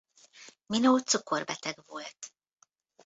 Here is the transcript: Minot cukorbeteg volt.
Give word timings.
Minot 0.65 1.07
cukorbeteg 1.07 1.83
volt. 1.85 2.33